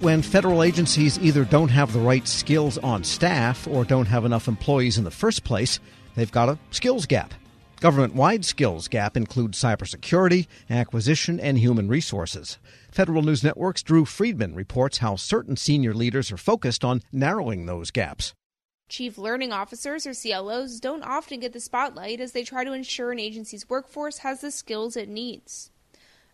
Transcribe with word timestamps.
When 0.00 0.20
federal 0.20 0.62
agencies 0.62 1.18
either 1.20 1.46
don't 1.46 1.70
have 1.70 1.94
the 1.94 2.00
right 2.00 2.28
skills 2.28 2.76
on 2.76 3.02
staff 3.02 3.66
or 3.66 3.82
don't 3.82 4.04
have 4.04 4.26
enough 4.26 4.46
employees 4.46 4.98
in 4.98 5.04
the 5.04 5.10
first 5.10 5.42
place, 5.42 5.80
they've 6.14 6.30
got 6.30 6.50
a 6.50 6.58
skills 6.70 7.06
gap. 7.06 7.32
Government 7.80 8.14
wide 8.14 8.44
skills 8.44 8.88
gap 8.88 9.16
includes 9.16 9.58
cybersecurity, 9.58 10.48
acquisition, 10.68 11.40
and 11.40 11.56
human 11.56 11.88
resources. 11.88 12.58
Federal 12.90 13.22
News 13.22 13.42
Network's 13.42 13.82
Drew 13.82 14.04
Friedman 14.04 14.54
reports 14.54 14.98
how 14.98 15.16
certain 15.16 15.56
senior 15.56 15.94
leaders 15.94 16.30
are 16.30 16.36
focused 16.36 16.84
on 16.84 17.00
narrowing 17.10 17.64
those 17.64 17.90
gaps. 17.90 18.34
Chief 18.90 19.16
Learning 19.16 19.50
Officers, 19.50 20.06
or 20.06 20.12
CLOs, 20.12 20.78
don't 20.78 21.04
often 21.04 21.40
get 21.40 21.54
the 21.54 21.60
spotlight 21.60 22.20
as 22.20 22.32
they 22.32 22.44
try 22.44 22.64
to 22.64 22.74
ensure 22.74 23.12
an 23.12 23.18
agency's 23.18 23.66
workforce 23.70 24.18
has 24.18 24.42
the 24.42 24.50
skills 24.50 24.94
it 24.94 25.08
needs. 25.08 25.70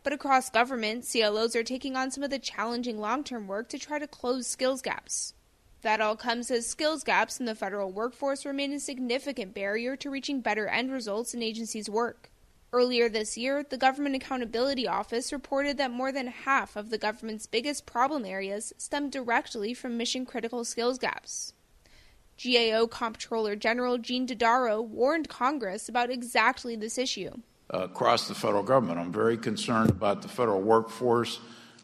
But 0.03 0.13
across 0.13 0.51
government, 0.51 1.05
CLOs 1.05 1.55
are 1.55 1.63
taking 1.63 1.97
on 1.97 2.11
some 2.11 2.25
of 2.25 2.31
the 2.31 2.39
challenging 2.39 2.99
long 2.99 3.23
term 3.23 3.47
work 3.47 3.69
to 3.69 3.79
try 3.79 3.99
to 3.99 4.07
close 4.07 4.47
skills 4.47 4.83
gaps. 4.83 5.35
That 5.83 6.01
all 6.01 6.17
comes 6.17 6.51
as 6.51 6.67
skills 6.67 7.05
gaps 7.05 7.41
in 7.41 7.47
the 7.47 7.55
federal 7.55 7.91
workforce 7.91 8.45
remain 8.45 8.73
a 8.73 8.81
significant 8.81 9.55
barrier 9.55 9.97
to 9.97 10.11
reaching 10.11 10.41
better 10.41 10.67
end 10.67 10.93
results 10.93 11.35
in 11.35 11.43
agencies' 11.43 11.91
work. 11.91 12.31
Earlier 12.73 13.09
this 13.09 13.37
year, 13.37 13.65
the 13.69 13.77
Government 13.77 14.17
Accountability 14.17 14.89
Office 14.89 15.33
reported 15.33 15.77
that 15.77 15.91
more 15.91 16.11
than 16.11 16.29
half 16.29 16.75
of 16.75 16.91
the 16.91 16.99
government's 16.99 17.47
biggest 17.47 17.85
problem 17.85 18.25
areas 18.25 18.73
stem 18.79 19.11
directly 19.11 19.75
from 19.75 19.97
mission 19.97 20.25
critical 20.25 20.65
skills 20.65 20.99
gaps. 20.99 21.53
GAO 22.43 22.87
Comptroller 22.87 23.57
General 23.57 23.99
Gene 23.99 24.27
Dodaro 24.27 24.83
warned 24.83 25.29
Congress 25.29 25.89
about 25.89 26.11
exactly 26.11 26.75
this 26.75 26.97
issue 26.97 27.43
across 27.71 28.29
the 28.29 28.35
federal 28.35 28.63
government. 28.63 28.99
I'm 28.99 29.13
very 29.13 29.37
concerned 29.37 29.91
about 29.91 30.23
the 30.23 30.29
federal 30.29 30.61
workforce. 30.61 31.41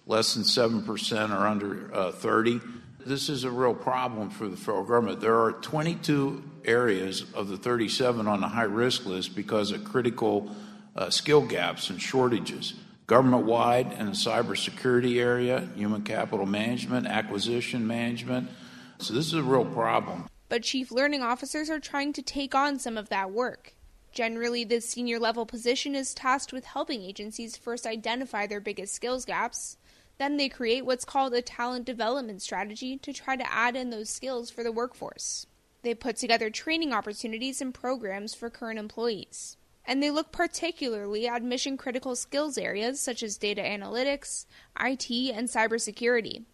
Less 0.06 0.34
than 0.34 0.42
7% 0.42 1.30
are 1.30 1.46
under 1.46 1.94
uh, 1.94 2.12
30. 2.12 2.60
This 3.04 3.28
is 3.28 3.44
a 3.44 3.50
real 3.50 3.74
problem 3.74 4.30
for 4.30 4.48
the 4.48 4.56
federal 4.56 4.84
government. 4.84 5.20
There 5.20 5.38
are 5.42 5.52
22 5.52 6.42
areas 6.64 7.24
of 7.34 7.48
the 7.48 7.56
37 7.56 8.26
on 8.26 8.40
the 8.40 8.48
high 8.48 8.62
risk 8.62 9.06
list 9.06 9.34
because 9.34 9.70
of 9.70 9.84
critical 9.84 10.54
uh, 10.96 11.10
skill 11.10 11.42
gaps 11.42 11.90
and 11.90 12.00
shortages. 12.00 12.74
Government 13.06 13.46
wide 13.46 13.92
in 13.94 14.06
the 14.06 14.12
cybersecurity 14.12 15.18
area, 15.18 15.68
human 15.74 16.02
capital 16.02 16.44
management, 16.44 17.06
acquisition 17.06 17.86
management. 17.86 18.50
So, 18.98 19.14
this 19.14 19.26
is 19.26 19.34
a 19.34 19.42
real 19.42 19.64
problem. 19.64 20.26
But 20.48 20.62
chief 20.62 20.90
learning 20.90 21.22
officers 21.22 21.70
are 21.70 21.80
trying 21.80 22.12
to 22.14 22.22
take 22.22 22.54
on 22.54 22.78
some 22.78 22.98
of 22.98 23.08
that 23.08 23.30
work. 23.30 23.74
Generally, 24.12 24.64
the 24.64 24.80
senior 24.80 25.18
level 25.18 25.46
position 25.46 25.94
is 25.94 26.14
tasked 26.14 26.52
with 26.52 26.64
helping 26.64 27.02
agencies 27.02 27.56
first 27.56 27.86
identify 27.86 28.46
their 28.46 28.60
biggest 28.60 28.94
skills 28.94 29.24
gaps. 29.24 29.76
Then 30.18 30.36
they 30.36 30.48
create 30.48 30.84
what's 30.84 31.04
called 31.04 31.34
a 31.34 31.42
talent 31.42 31.84
development 31.84 32.42
strategy 32.42 32.96
to 32.98 33.12
try 33.12 33.36
to 33.36 33.52
add 33.52 33.76
in 33.76 33.90
those 33.90 34.10
skills 34.10 34.50
for 34.50 34.64
the 34.64 34.72
workforce. 34.72 35.46
They 35.82 35.94
put 35.94 36.16
together 36.16 36.50
training 36.50 36.92
opportunities 36.92 37.60
and 37.60 37.72
programs 37.72 38.34
for 38.34 38.50
current 38.50 38.78
employees. 38.78 39.56
And 39.84 40.02
they 40.02 40.10
look 40.10 40.32
particularly 40.32 41.28
at 41.28 41.42
mission 41.42 41.76
critical 41.76 42.16
skills 42.16 42.58
areas 42.58 43.00
such 43.00 43.22
as 43.22 43.38
data 43.38 43.62
analytics, 43.62 44.44
IT, 44.78 45.10
and 45.10 45.48
cybersecurity. 45.48 46.44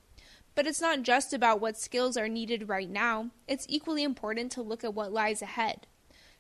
But 0.55 0.67
it's 0.67 0.81
not 0.81 1.03
just 1.03 1.33
about 1.33 1.61
what 1.61 1.77
skills 1.77 2.17
are 2.17 2.29
needed 2.29 2.69
right 2.69 2.89
now, 2.89 3.31
it's 3.49 3.67
equally 3.69 4.05
important 4.05 4.53
to 4.53 4.63
look 4.63 4.85
at 4.85 4.95
what 4.95 5.13
lies 5.13 5.43
ahead. 5.43 5.87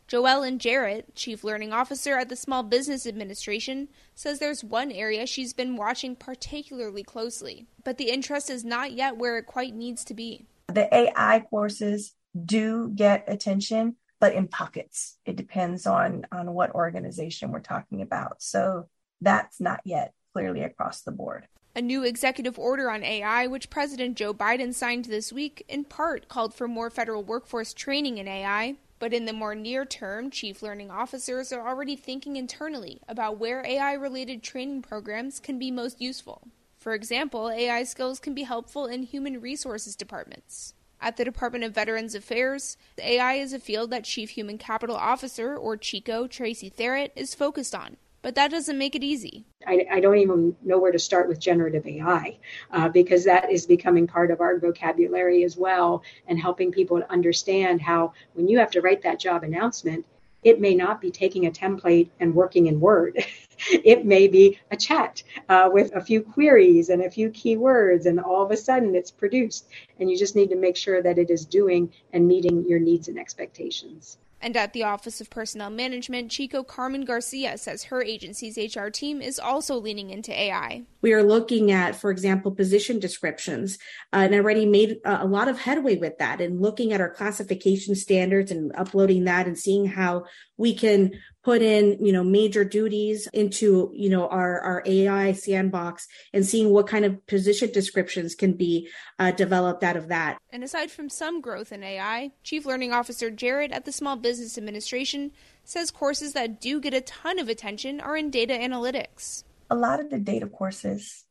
Joellen 0.08 0.58
Jarrett, 0.58 1.14
Chief 1.14 1.42
Learning 1.42 1.72
Officer 1.72 2.18
at 2.18 2.28
the 2.28 2.36
Small 2.36 2.62
Business 2.62 3.06
Administration, 3.06 3.88
says 4.14 4.38
there's 4.38 4.62
one 4.62 4.92
area 4.92 5.26
she's 5.26 5.54
been 5.54 5.76
watching 5.76 6.14
particularly 6.14 7.02
closely, 7.02 7.66
but 7.84 7.96
the 7.96 8.10
interest 8.10 8.50
is 8.50 8.64
not 8.64 8.92
yet 8.92 9.16
where 9.16 9.38
it 9.38 9.46
quite 9.46 9.74
needs 9.74 10.04
to 10.04 10.14
be. 10.14 10.46
The 10.68 10.94
AI 10.94 11.46
courses 11.48 12.14
do 12.44 12.90
get 12.94 13.24
attention, 13.28 13.96
but 14.20 14.34
in 14.34 14.48
pockets. 14.48 15.16
It 15.24 15.36
depends 15.36 15.86
on, 15.86 16.26
on 16.30 16.52
what 16.52 16.74
organization 16.74 17.50
we're 17.50 17.60
talking 17.60 18.02
about. 18.02 18.42
So 18.42 18.88
that's 19.22 19.58
not 19.58 19.80
yet 19.84 20.12
clearly 20.34 20.62
across 20.62 21.00
the 21.00 21.12
board. 21.12 21.46
A 21.76 21.82
new 21.82 22.04
executive 22.04 22.58
order 22.58 22.90
on 22.90 23.02
AI, 23.02 23.46
which 23.46 23.70
President 23.70 24.16
Joe 24.16 24.34
Biden 24.34 24.74
signed 24.74 25.06
this 25.06 25.32
week, 25.32 25.64
in 25.66 25.84
part 25.84 26.28
called 26.28 26.54
for 26.54 26.68
more 26.68 26.90
federal 26.90 27.24
workforce 27.24 27.72
training 27.74 28.18
in 28.18 28.28
AI. 28.28 28.76
But 29.04 29.12
in 29.12 29.26
the 29.26 29.34
more 29.34 29.54
near 29.54 29.84
term, 29.84 30.30
chief 30.30 30.62
learning 30.62 30.90
officers 30.90 31.52
are 31.52 31.68
already 31.68 31.94
thinking 31.94 32.36
internally 32.36 33.02
about 33.06 33.38
where 33.38 33.62
AI 33.66 33.92
related 33.92 34.42
training 34.42 34.80
programs 34.80 35.40
can 35.40 35.58
be 35.58 35.70
most 35.70 36.00
useful. 36.00 36.48
For 36.78 36.94
example, 36.94 37.50
AI 37.50 37.84
skills 37.84 38.18
can 38.18 38.32
be 38.34 38.44
helpful 38.44 38.86
in 38.86 39.02
human 39.02 39.42
resources 39.42 39.94
departments. 39.94 40.72
At 41.02 41.18
the 41.18 41.24
Department 41.26 41.64
of 41.64 41.74
Veterans 41.74 42.14
Affairs, 42.14 42.78
AI 42.96 43.34
is 43.34 43.52
a 43.52 43.58
field 43.58 43.90
that 43.90 44.04
Chief 44.04 44.30
Human 44.30 44.56
Capital 44.56 44.96
Officer, 44.96 45.54
or 45.54 45.76
CHCO, 45.76 46.30
Tracey 46.30 46.70
Therit, 46.70 47.10
is 47.14 47.34
focused 47.34 47.74
on 47.74 47.98
but 48.24 48.34
that 48.36 48.50
doesn't 48.50 48.78
make 48.78 48.94
it 48.94 49.04
easy. 49.04 49.44
I, 49.66 49.86
I 49.92 50.00
don't 50.00 50.16
even 50.16 50.56
know 50.62 50.78
where 50.78 50.90
to 50.90 50.98
start 50.98 51.28
with 51.28 51.38
generative 51.38 51.86
AI 51.86 52.38
uh, 52.72 52.88
because 52.88 53.22
that 53.24 53.52
is 53.52 53.66
becoming 53.66 54.06
part 54.06 54.30
of 54.30 54.40
our 54.40 54.58
vocabulary 54.58 55.44
as 55.44 55.58
well 55.58 56.02
and 56.26 56.40
helping 56.40 56.72
people 56.72 56.98
to 56.98 57.12
understand 57.12 57.82
how 57.82 58.14
when 58.32 58.48
you 58.48 58.58
have 58.58 58.70
to 58.70 58.80
write 58.80 59.02
that 59.02 59.20
job 59.20 59.44
announcement, 59.44 60.06
it 60.42 60.58
may 60.58 60.74
not 60.74 61.02
be 61.02 61.10
taking 61.10 61.44
a 61.46 61.50
template 61.50 62.08
and 62.18 62.34
working 62.34 62.66
in 62.66 62.80
Word. 62.80 63.22
it 63.68 64.06
may 64.06 64.26
be 64.26 64.58
a 64.70 64.76
chat 64.76 65.22
uh, 65.50 65.68
with 65.70 65.94
a 65.94 66.00
few 66.00 66.22
queries 66.22 66.88
and 66.88 67.02
a 67.02 67.10
few 67.10 67.28
keywords, 67.28 68.06
and 68.06 68.18
all 68.18 68.42
of 68.42 68.50
a 68.50 68.56
sudden 68.56 68.94
it's 68.94 69.10
produced. 69.10 69.68
And 70.00 70.10
you 70.10 70.16
just 70.16 70.34
need 70.34 70.48
to 70.48 70.56
make 70.56 70.78
sure 70.78 71.02
that 71.02 71.18
it 71.18 71.28
is 71.28 71.44
doing 71.44 71.92
and 72.14 72.26
meeting 72.26 72.66
your 72.66 72.80
needs 72.80 73.08
and 73.08 73.18
expectations. 73.18 74.16
And 74.44 74.58
at 74.58 74.74
the 74.74 74.82
Office 74.82 75.22
of 75.22 75.30
Personnel 75.30 75.70
Management, 75.70 76.30
CHCO 76.30 76.66
Carmen 76.66 77.06
Garcia 77.06 77.56
says 77.56 77.84
her 77.84 78.02
agency's 78.02 78.58
HR 78.58 78.88
team 78.88 79.22
is 79.22 79.38
also 79.38 79.76
leaning 79.76 80.10
into 80.10 80.38
AI. 80.38 80.82
We 81.00 81.14
are 81.14 81.22
looking 81.22 81.72
at, 81.72 81.96
for 81.96 82.10
example, 82.10 82.50
position 82.50 82.98
descriptions 82.98 83.78
uh, 84.12 84.16
and 84.16 84.34
already 84.34 84.66
made 84.66 84.98
a 85.06 85.24
lot 85.26 85.48
of 85.48 85.58
headway 85.58 85.96
with 85.96 86.18
that 86.18 86.42
and 86.42 86.60
looking 86.60 86.92
at 86.92 87.00
our 87.00 87.08
classification 87.08 87.94
standards 87.94 88.50
and 88.50 88.70
uploading 88.76 89.24
that 89.24 89.46
and 89.46 89.58
seeing 89.58 89.86
how 89.86 90.26
we 90.58 90.74
can 90.74 91.12
put 91.44 91.60
in 91.62 92.04
you 92.04 92.12
know 92.12 92.24
major 92.24 92.64
duties 92.64 93.28
into 93.32 93.92
you 93.94 94.08
know 94.08 94.26
our 94.28 94.60
our 94.60 94.82
ai 94.86 95.32
sandbox 95.32 96.08
and 96.32 96.44
seeing 96.44 96.70
what 96.70 96.88
kind 96.88 97.04
of 97.04 97.24
position 97.26 97.70
descriptions 97.70 98.34
can 98.34 98.54
be 98.54 98.88
uh, 99.18 99.30
developed 99.30 99.84
out 99.84 99.96
of 99.96 100.08
that. 100.08 100.38
And 100.50 100.64
aside 100.64 100.90
from 100.90 101.08
some 101.08 101.40
growth 101.40 101.70
in 101.70 101.84
ai 101.84 102.32
chief 102.42 102.64
learning 102.66 102.92
officer 102.92 103.30
Jarrett 103.30 103.72
at 103.72 103.84
the 103.84 103.92
small 103.92 104.16
business 104.16 104.58
administration 104.58 105.30
says 105.64 105.90
courses 105.90 106.32
that 106.32 106.60
do 106.60 106.80
get 106.80 106.94
a 106.94 107.00
ton 107.02 107.38
of 107.38 107.48
attention 107.48 108.00
are 108.00 108.16
in 108.16 108.30
data 108.30 108.54
analytics. 108.54 109.44
A 109.70 109.76
lot 109.76 110.00
of 110.00 110.10
the 110.10 110.18
data 110.18 110.46
courses 110.46 111.24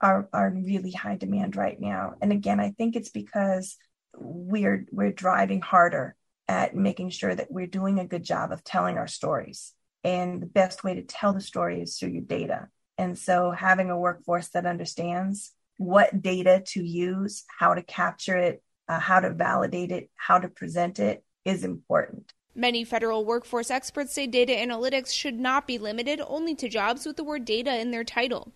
are 0.00 0.28
are 0.32 0.48
in 0.48 0.64
really 0.64 0.92
high 0.92 1.16
demand 1.16 1.56
right 1.56 1.78
now. 1.78 2.14
And 2.22 2.32
again 2.32 2.58
i 2.58 2.70
think 2.70 2.96
it's 2.96 3.10
because 3.10 3.76
we're 4.16 4.86
we're 4.90 5.12
driving 5.12 5.60
harder 5.60 6.16
at 6.48 6.74
making 6.74 7.10
sure 7.10 7.34
that 7.34 7.50
we're 7.50 7.66
doing 7.66 7.98
a 7.98 8.06
good 8.06 8.24
job 8.24 8.50
of 8.50 8.64
telling 8.64 8.96
our 8.96 9.06
stories. 9.06 9.74
And 10.02 10.40
the 10.40 10.46
best 10.46 10.82
way 10.82 10.94
to 10.94 11.02
tell 11.02 11.32
the 11.32 11.40
story 11.40 11.82
is 11.82 11.98
through 11.98 12.10
your 12.10 12.22
data. 12.22 12.68
And 12.96 13.18
so 13.18 13.50
having 13.50 13.90
a 13.90 13.98
workforce 13.98 14.48
that 14.48 14.66
understands 14.66 15.52
what 15.76 16.22
data 16.22 16.62
to 16.68 16.82
use, 16.82 17.44
how 17.58 17.74
to 17.74 17.82
capture 17.82 18.36
it, 18.36 18.62
uh, 18.88 18.98
how 18.98 19.20
to 19.20 19.32
validate 19.32 19.92
it, 19.92 20.10
how 20.16 20.38
to 20.38 20.48
present 20.48 20.98
it 20.98 21.22
is 21.44 21.62
important. 21.64 22.32
Many 22.54 22.82
federal 22.82 23.24
workforce 23.24 23.70
experts 23.70 24.12
say 24.12 24.26
data 24.26 24.52
analytics 24.52 25.12
should 25.12 25.38
not 25.38 25.66
be 25.66 25.78
limited 25.78 26.20
only 26.26 26.54
to 26.56 26.68
jobs 26.68 27.06
with 27.06 27.16
the 27.16 27.22
word 27.22 27.44
data 27.44 27.78
in 27.78 27.92
their 27.92 28.02
title. 28.02 28.52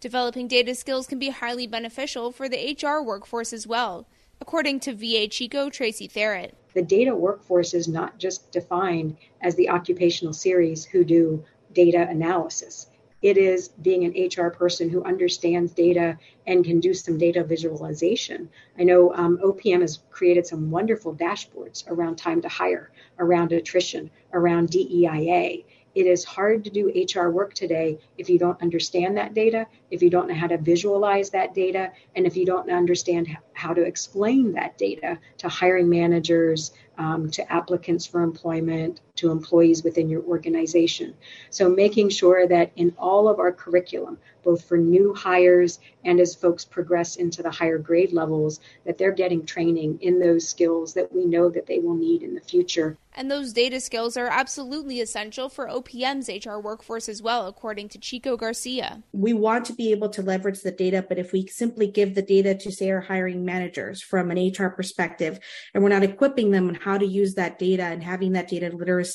Developing 0.00 0.48
data 0.48 0.74
skills 0.74 1.06
can 1.06 1.18
be 1.18 1.30
highly 1.30 1.66
beneficial 1.66 2.32
for 2.32 2.48
the 2.48 2.76
HR 2.82 3.02
workforce 3.02 3.52
as 3.52 3.66
well, 3.66 4.06
according 4.40 4.80
to 4.80 4.94
VA 4.94 5.28
CHCO 5.28 5.70
Tracey 5.72 6.08
Therit 6.08 6.52
the 6.72 6.82
data 6.82 7.14
workforce 7.14 7.74
is 7.74 7.88
not 7.88 8.18
just 8.18 8.52
defined 8.52 9.16
as 9.40 9.54
the 9.56 9.68
occupational 9.68 10.32
series 10.32 10.84
who 10.84 11.04
do 11.04 11.44
data 11.72 12.06
analysis. 12.08 12.86
It 13.22 13.36
is 13.36 13.68
being 13.68 14.04
an 14.04 14.44
HR 14.44 14.50
person 14.50 14.88
who 14.88 15.04
understands 15.04 15.72
data 15.72 16.16
and 16.46 16.64
can 16.64 16.80
do 16.80 16.94
some 16.94 17.18
data 17.18 17.44
visualization. 17.44 18.48
I 18.78 18.84
know 18.84 19.12
um, 19.14 19.38
OPM 19.44 19.82
has 19.82 19.98
created 20.10 20.46
some 20.46 20.70
wonderful 20.70 21.14
dashboards 21.14 21.84
around 21.88 22.16
time 22.16 22.40
to 22.42 22.48
hire, 22.48 22.90
around 23.18 23.52
attrition, 23.52 24.10
around 24.32 24.70
DEIA. 24.70 25.64
It 25.94 26.06
is 26.06 26.24
hard 26.24 26.64
to 26.64 26.70
do 26.70 26.88
HR 26.88 27.30
work 27.30 27.54
today 27.54 27.98
if 28.16 28.30
you 28.30 28.38
don't 28.38 28.60
understand 28.62 29.16
that 29.16 29.34
data, 29.34 29.66
if 29.90 30.02
you 30.02 30.10
don't 30.10 30.28
know 30.28 30.34
how 30.34 30.46
to 30.46 30.58
visualize 30.58 31.30
that 31.30 31.54
data, 31.54 31.92
and 32.14 32.26
if 32.26 32.36
you 32.36 32.46
don't 32.46 32.70
understand 32.70 33.36
how 33.54 33.74
to 33.74 33.82
explain 33.82 34.52
that 34.52 34.78
data 34.78 35.18
to 35.38 35.48
hiring 35.48 35.88
managers, 35.88 36.72
um, 36.98 37.30
to 37.30 37.52
applicants 37.52 38.06
for 38.06 38.22
employment, 38.22 39.00
to 39.20 39.30
employees 39.30 39.84
within 39.84 40.08
your 40.08 40.22
organization. 40.22 41.14
So, 41.50 41.68
making 41.68 42.08
sure 42.08 42.46
that 42.48 42.72
in 42.76 42.94
all 42.98 43.28
of 43.28 43.38
our 43.38 43.52
curriculum, 43.52 44.18
both 44.42 44.64
for 44.64 44.78
new 44.78 45.14
hires 45.14 45.78
and 46.04 46.18
as 46.18 46.34
folks 46.34 46.64
progress 46.64 47.16
into 47.16 47.42
the 47.42 47.50
higher 47.50 47.78
grade 47.78 48.12
levels, 48.12 48.60
that 48.86 48.96
they're 48.96 49.12
getting 49.12 49.44
training 49.44 49.98
in 50.00 50.18
those 50.18 50.48
skills 50.48 50.94
that 50.94 51.12
we 51.12 51.26
know 51.26 51.50
that 51.50 51.66
they 51.66 51.78
will 51.78 51.94
need 51.94 52.22
in 52.22 52.34
the 52.34 52.40
future. 52.40 52.96
And 53.12 53.30
those 53.30 53.52
data 53.52 53.80
skills 53.80 54.16
are 54.16 54.28
absolutely 54.28 55.00
essential 55.00 55.48
for 55.48 55.66
OPM's 55.66 56.28
HR 56.28 56.58
workforce 56.58 57.08
as 57.08 57.20
well, 57.20 57.48
according 57.48 57.88
to 57.90 57.98
CHCO 57.98 58.38
Garcia. 58.38 59.02
We 59.12 59.32
want 59.32 59.64
to 59.66 59.72
be 59.72 59.90
able 59.90 60.08
to 60.10 60.22
leverage 60.22 60.60
the 60.60 60.70
data, 60.70 61.04
but 61.06 61.18
if 61.18 61.32
we 61.32 61.46
simply 61.48 61.88
give 61.88 62.14
the 62.14 62.22
data 62.22 62.54
to, 62.54 62.70
say, 62.70 62.90
our 62.90 63.00
hiring 63.00 63.44
managers 63.44 64.00
from 64.00 64.30
an 64.30 64.38
HR 64.38 64.68
perspective, 64.68 65.40
and 65.74 65.82
we're 65.82 65.90
not 65.90 66.04
equipping 66.04 66.52
them 66.52 66.68
on 66.68 66.76
how 66.76 66.98
to 66.98 67.06
use 67.06 67.34
that 67.34 67.58
data 67.58 67.82
and 67.82 68.02
having 68.02 68.32
that 68.32 68.48
data 68.48 68.70
literacy, 68.74 69.09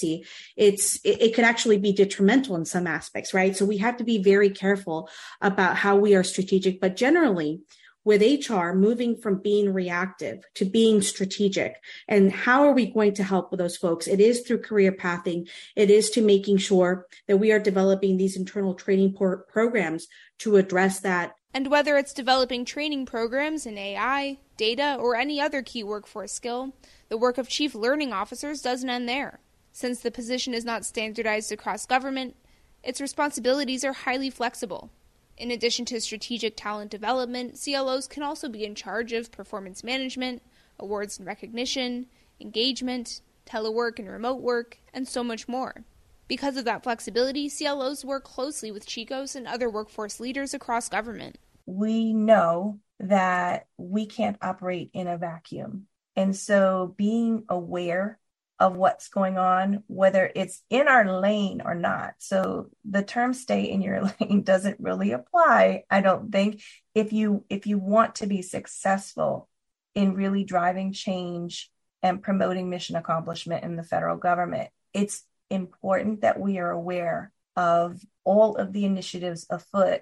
it's 0.56 0.98
it, 1.04 1.22
it 1.22 1.36
could 1.36 1.46
actually 1.46 1.78
be 1.78 1.94
detrimental 1.94 2.56
in 2.56 2.66
some 2.66 2.88
aspects, 2.88 3.34
right? 3.34 3.56
So 3.56 3.66
we 3.66 3.78
have 3.78 3.98
to 3.98 4.04
be 4.04 4.22
very 4.22 4.50
careful 4.50 5.10
about 5.42 5.78
how 5.78 5.96
we 5.96 6.16
are 6.16 6.24
strategic, 6.24 6.80
but 6.80 6.96
generally, 6.96 7.62
with 8.06 8.22
HR 8.22 8.72
moving 8.74 9.18
from 9.18 9.42
being 9.42 9.74
reactive 9.74 10.44
to 10.54 10.64
being 10.64 11.02
strategic. 11.02 11.82
And 12.08 12.32
how 12.32 12.64
are 12.64 12.72
we 12.72 12.86
going 12.86 13.16
to 13.16 13.24
help 13.24 13.52
those 13.52 13.76
folks? 13.76 14.08
It 14.08 14.22
is 14.22 14.42
through 14.42 14.62
career 14.62 14.92
pathing. 14.92 15.48
It 15.76 15.90
is 15.90 16.12
to 16.12 16.22
making 16.22 16.58
sure 16.58 17.08
that 17.28 17.38
we 17.38 17.52
are 17.52 17.60
developing 17.60 18.16
these 18.16 18.38
internal 18.38 18.76
training 18.76 19.16
programs 19.16 20.08
to 20.40 20.56
address 20.58 21.00
that. 21.02 21.34
And 21.54 21.68
whether 21.68 21.98
it's 21.98 22.14
developing 22.14 22.64
training 22.64 23.06
programs 23.08 23.66
in 23.66 23.78
AI, 23.78 24.38
data, 24.56 24.98
or 25.00 25.16
any 25.16 25.42
other 25.42 25.64
key 25.64 25.84
workforce 25.84 26.34
skill, 26.34 26.76
the 27.10 27.18
work 27.18 27.38
of 27.38 27.50
chief 27.50 27.74
learning 27.74 28.14
officers 28.14 28.62
doesn't 28.62 28.90
end 28.90 29.10
there. 29.10 29.40
Since 29.76 30.00
the 30.00 30.10
position 30.10 30.54
is 30.54 30.64
not 30.64 30.86
standardized 30.86 31.52
across 31.52 31.86
government, 31.86 32.38
its 32.82 33.02
responsibilities 33.02 33.84
are 33.84 33.92
highly 33.92 34.30
flexible. 34.30 34.90
In 35.36 35.52
addition 35.52 35.84
to 35.88 36.00
strategic 36.00 36.56
talent 36.56 36.90
development, 36.90 37.60
CLOs 37.62 38.08
can 38.08 38.24
also 38.24 38.48
be 38.48 38.64
in 38.64 38.74
charge 38.74 39.12
of 39.12 39.34
performance 39.34 39.84
management, 39.84 40.42
awards 40.80 41.18
and 41.18 41.28
recognition, 41.28 42.06
engagement, 42.40 43.20
telework 43.46 44.00
and 44.00 44.10
remote 44.10 44.42
work, 44.42 44.78
and 44.94 45.10
so 45.10 45.26
much 45.26 45.50
more. 45.50 45.84
Because 46.30 46.56
of 46.56 46.64
that 46.64 46.84
flexibility, 46.84 47.50
CLOs 47.50 48.06
work 48.06 48.24
closely 48.24 48.72
with 48.72 48.88
CHCOs 48.88 49.36
and 49.36 49.46
other 49.46 49.70
workforce 49.70 50.22
leaders 50.22 50.54
across 50.54 50.88
government. 50.88 51.38
We 51.66 52.14
know 52.14 52.80
that 53.02 53.68
we 53.78 54.06
can't 54.06 54.38
operate 54.42 54.92
in 54.94 55.08
a 55.08 55.18
vacuum. 55.18 55.88
And 56.16 56.34
so 56.34 56.94
being 56.96 57.44
aware 57.50 58.20
of 58.60 58.76
what's 58.76 59.10
going 59.10 59.38
on, 59.38 59.84
whether 59.88 60.32
it's 60.34 60.64
in 60.70 60.88
our 60.88 61.20
lane 61.20 61.62
or 61.64 61.76
not. 61.76 62.14
So 62.20 62.70
the 62.90 63.04
term 63.04 63.34
stay 63.34 63.64
in 63.64 63.82
your 63.82 64.04
lane 64.20 64.44
doesn't 64.44 64.80
really 64.80 65.12
apply, 65.12 65.84
I 65.90 66.02
don't 66.02 66.32
think. 66.32 66.62
If 66.94 67.12
you 67.12 67.44
if 67.50 67.68
you 67.68 67.78
want 67.78 68.16
to 68.16 68.28
be 68.28 68.42
successful 68.42 69.50
in 69.94 70.14
really 70.14 70.44
driving 70.44 70.94
change 70.94 71.70
and 72.02 72.24
promoting 72.24 72.70
mission 72.70 72.96
accomplishment 72.96 73.64
in 73.64 73.76
the 73.76 73.84
federal 73.84 74.18
government, 74.18 74.70
it's 74.94 75.24
important 75.50 76.22
that 76.22 76.40
we 76.40 76.58
are 76.60 76.72
aware 76.72 77.32
of 77.56 78.02
all 78.24 78.56
of 78.56 78.74
the 78.74 78.86
initiatives 78.86 79.46
afoot 79.50 80.02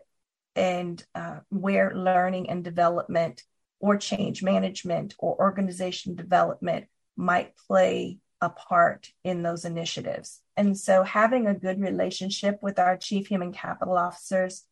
and 0.56 1.04
uh, 1.16 1.40
where 1.50 1.94
learning 1.96 2.50
and 2.50 2.64
development 2.64 3.44
or 3.80 3.98
change 3.98 4.44
management 4.44 5.16
or 5.18 5.36
organization 5.38 6.16
development 6.16 6.86
might 7.18 7.56
play 7.68 8.18
a 8.44 8.50
part 8.50 9.10
in 9.24 9.42
those 9.42 9.64
initiatives. 9.64 10.42
And 10.58 10.78
so 10.78 11.04
having 11.04 11.48
a 11.48 11.56
good 11.56 11.80
relationship 11.80 12.60
with 12.62 12.78
our 12.78 12.98
chief 12.98 13.28
human 13.28 13.54
capital 13.54 13.98
officers 13.98 14.64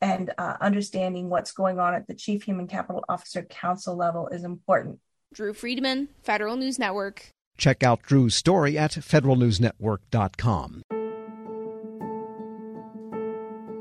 and 0.00 0.32
uh, 0.36 0.56
understanding 0.60 1.30
what's 1.30 1.52
going 1.52 1.78
on 1.78 1.94
at 1.94 2.08
the 2.08 2.14
chief 2.14 2.42
human 2.42 2.66
capital 2.66 3.04
officer 3.08 3.42
council 3.42 3.96
level 3.96 4.28
is 4.28 4.42
important. 4.42 4.98
Drew 5.32 5.54
Friedman, 5.54 6.08
Federal 6.22 6.56
News 6.56 6.78
Network. 6.78 7.28
Check 7.56 7.84
out 7.84 8.02
Drew's 8.02 8.34
story 8.34 8.76
at 8.76 8.92
federalnewsnetwork.com. 8.92 10.82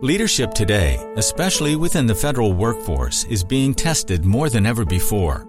Leadership 0.01 0.53
today, 0.53 1.11
especially 1.17 1.75
within 1.75 2.05
the 2.05 2.15
federal 2.15 2.53
workforce, 2.53 3.25
is 3.25 3.43
being 3.43 3.73
tested 3.73 4.23
more 4.23 4.49
than 4.49 4.65
ever 4.65 4.85
before. 4.85 5.48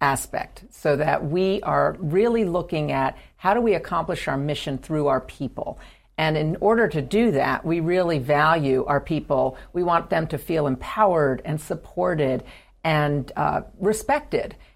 aspect 0.00 0.64
so 0.70 0.96
that 0.96 1.24
we 1.24 1.60
are 1.62 1.96
really 1.98 2.44
looking 2.44 2.92
at 2.92 3.16
how 3.36 3.54
do 3.54 3.60
we 3.60 3.74
accomplish 3.74 4.28
our 4.28 4.36
mission 4.36 4.78
through 4.78 5.08
our 5.08 5.20
people. 5.20 5.78
And 6.16 6.36
in 6.36 6.56
order 6.60 6.86
to 6.88 7.00
do 7.00 7.30
that, 7.32 7.64
we 7.64 7.80
really 7.80 8.18
value 8.18 8.84
our 8.84 9.00
people. 9.00 9.56
We 9.72 9.82
want 9.82 10.10
them 10.10 10.26
to 10.28 10.38
feel 10.38 10.66
empowered 10.66 11.40
and 11.44 11.60
supported 11.60 12.44
and 12.84 13.30
uh, 13.36 13.62
respected 13.78 14.56